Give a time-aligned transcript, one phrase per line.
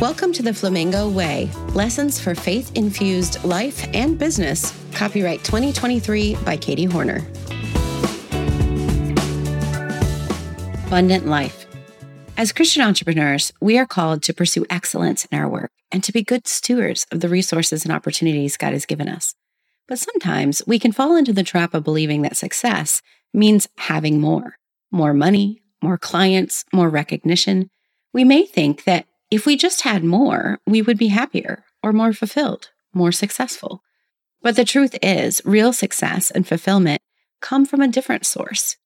[0.00, 4.72] Welcome to the Flamingo Way Lessons for Faith Infused Life and Business.
[4.94, 7.18] Copyright 2023 by Katie Hornor.
[10.86, 11.66] Abundant Life.
[12.38, 16.22] As Christian entrepreneurs, we are called to pursue excellence in our work and to be
[16.22, 19.34] good stewards of the resources and opportunities God has given us.
[19.86, 23.02] But sometimes we can fall into the trap of believing that success
[23.34, 24.56] means having more
[24.90, 27.68] more money, more clients, more recognition.
[28.14, 32.12] We may think that if we just had more, we would be happier or more
[32.12, 33.82] fulfilled, more successful.
[34.42, 37.00] But the truth is, real success and fulfillment
[37.40, 38.76] come from a different source.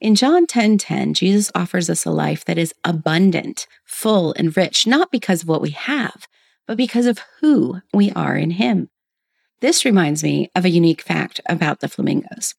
[0.00, 4.56] In John 10:10, 10, 10, Jesus offers us a life that is abundant, full, and
[4.56, 6.26] rich, not because of what we have,
[6.66, 8.88] but because of who we are in him.
[9.60, 12.54] This reminds me of a unique fact about the flamingos.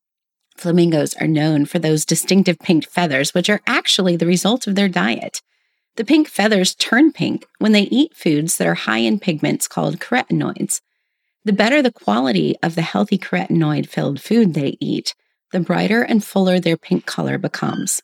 [0.55, 4.89] Flamingos are known for those distinctive pink feathers, which are actually the result of their
[4.89, 5.41] diet.
[5.95, 9.99] The pink feathers turn pink when they eat foods that are high in pigments called
[9.99, 10.81] carotenoids.
[11.43, 15.15] The better the quality of the healthy carotenoid filled food they eat,
[15.51, 18.01] the brighter and fuller their pink color becomes.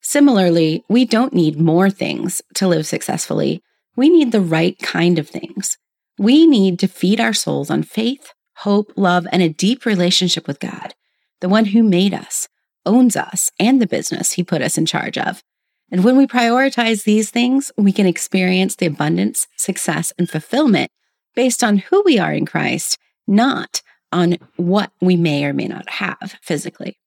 [0.00, 3.62] Similarly, we don't need more things to live successfully.
[3.96, 5.78] We need the right kind of things.
[6.18, 10.60] We need to feed our souls on faith, hope, love, and a deep relationship with
[10.60, 10.94] God,
[11.40, 12.48] the one who made us,
[12.86, 15.42] owns us, and the business he put us in charge of.
[15.90, 20.90] And when we prioritize these things, we can experience the abundance, success, and fulfillment
[21.34, 25.88] based on who we are in Christ, not on what we may or may not
[25.88, 26.98] have physically.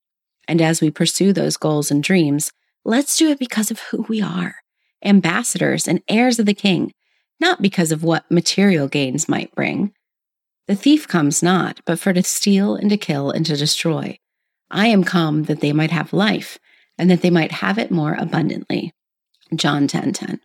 [0.47, 2.52] And as we pursue those goals and dreams,
[2.86, 4.55] let's do it because of who we are
[5.03, 6.93] ambassadors and heirs of the King,
[7.39, 9.93] not because of what material gains might bring.
[10.67, 14.19] The thief comes not, but for to steal and to kill and to destroy.
[14.69, 16.59] I am come that they might have life
[17.00, 18.94] and that they might have it more abundantly.
[19.55, 20.02] John 10:10.
[20.03, 20.39] 10, 10.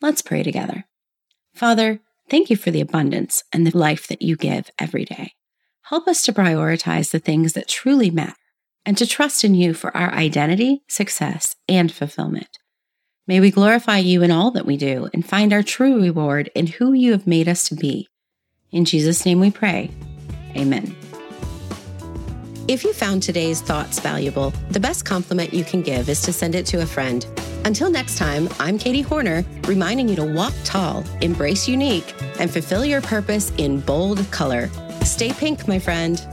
[0.00, 0.86] Let's pray together.
[1.54, 5.34] Father, thank you for the abundance and the life that you give every day.
[5.82, 8.34] Help us to prioritize the things that truly matter
[8.84, 12.58] and to trust in you for our identity, success, and fulfillment.
[13.26, 16.66] May we glorify you in all that we do and find our true reward in
[16.66, 18.08] who you have made us to be.
[18.72, 19.90] In Jesus' name we pray.
[20.56, 20.96] Amen.
[22.72, 26.54] If you found today's thoughts valuable, the best compliment you can give is to send
[26.54, 27.26] it to a friend.
[27.66, 32.86] Until next time, I'm Katie Hornor, reminding you to walk tall, embrace unique, and fulfill
[32.86, 34.70] your purpose in bold color.
[35.04, 36.26] Stay pink, my friend.